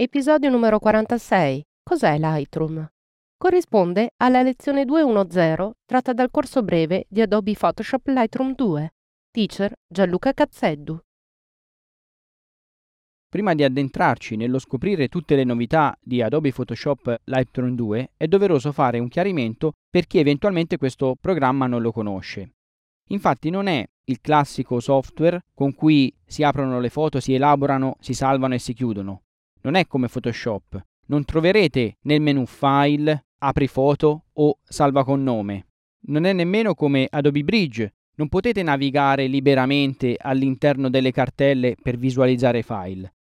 [0.00, 1.60] Episodio numero 46.
[1.82, 2.88] Cos'è Lightroom?
[3.36, 8.92] Corrisponde alla lezione 210 tratta dal corso breve di Adobe Photoshop Lightroom 2.
[9.32, 11.00] Teacher Gianluca Cazzeddu.
[13.28, 18.70] Prima di addentrarci nello scoprire tutte le novità di Adobe Photoshop Lightroom 2, è doveroso
[18.70, 22.52] fare un chiarimento per chi eventualmente questo programma non lo conosce.
[23.08, 28.14] Infatti non è il classico software con cui si aprono le foto, si elaborano, si
[28.14, 29.22] salvano e si chiudono
[29.68, 30.82] non è come Photoshop.
[31.08, 35.66] Non troverete nel menu File, Apri foto o Salva con nome.
[36.06, 37.92] Non è nemmeno come Adobe Bridge.
[38.14, 43.14] Non potete navigare liberamente all'interno delle cartelle per visualizzare file.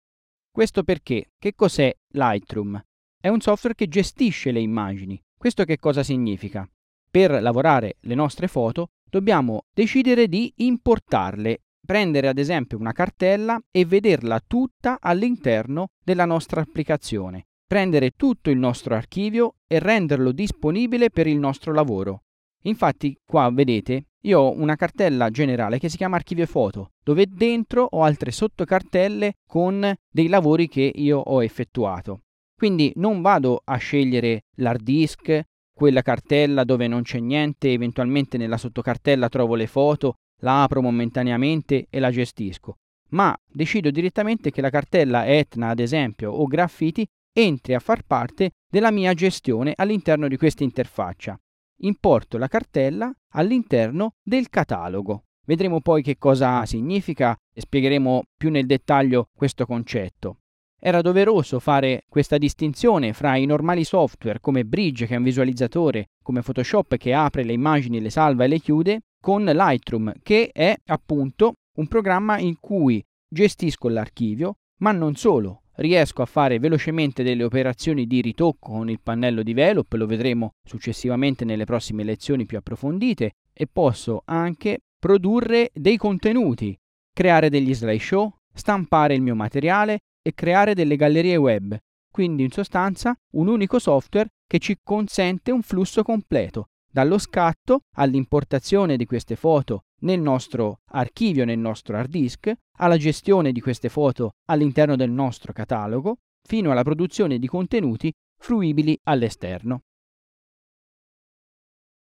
[0.49, 1.31] Questo perché?
[1.37, 2.81] Che cos'è Lightroom?
[3.19, 5.21] È un software che gestisce le immagini.
[5.37, 6.65] Questo che cosa significa?
[7.11, 13.85] Per lavorare le nostre foto dobbiamo decidere di importarle prendere ad esempio una cartella e
[13.85, 21.27] vederla tutta all'interno della nostra applicazione, prendere tutto il nostro archivio e renderlo disponibile per
[21.27, 22.23] il nostro lavoro.
[22.63, 27.87] Infatti qua vedete io ho una cartella generale che si chiama archivio foto, dove dentro
[27.89, 32.23] ho altre sottocartelle con dei lavori che io ho effettuato.
[32.53, 35.41] Quindi non vado a scegliere l'hard disk,
[35.73, 41.87] quella cartella dove non c'è niente, eventualmente nella sottocartella trovo le foto la apro momentaneamente
[41.89, 42.77] e la gestisco,
[43.09, 48.51] ma decido direttamente che la cartella Etna, ad esempio, o Graffiti entri a far parte
[48.69, 51.39] della mia gestione all'interno di questa interfaccia.
[51.81, 55.23] Importo la cartella all'interno del catalogo.
[55.45, 60.39] Vedremo poi che cosa significa e spiegheremo più nel dettaglio questo concetto.
[60.79, 66.09] Era doveroso fare questa distinzione fra i normali software come Bridge che è un visualizzatore,
[66.21, 70.75] come Photoshop che apre le immagini, le salva e le chiude, con Lightroom, che è
[70.85, 77.43] appunto un programma in cui gestisco l'archivio, ma non solo, riesco a fare velocemente delle
[77.43, 83.33] operazioni di ritocco con il pannello develop, lo vedremo successivamente nelle prossime lezioni più approfondite,
[83.53, 86.77] e posso anche produrre dei contenuti,
[87.11, 91.77] creare degli slideshow, stampare il mio materiale e creare delle gallerie web.
[92.11, 98.97] Quindi in sostanza un unico software che ci consente un flusso completo dallo scatto all'importazione
[98.97, 104.35] di queste foto nel nostro archivio, nel nostro hard disk, alla gestione di queste foto
[104.45, 109.81] all'interno del nostro catalogo, fino alla produzione di contenuti fruibili all'esterno.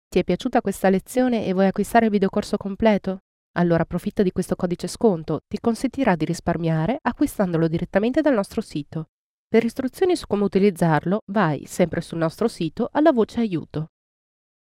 [0.09, 3.19] Ti è piaciuta questa lezione e vuoi acquistare il videocorso completo?
[3.57, 9.11] Allora approfitta di questo codice sconto, ti consentirà di risparmiare acquistandolo direttamente dal nostro sito.
[9.49, 13.91] Per istruzioni su come utilizzarlo, vai sempre sul nostro sito alla voce aiuto.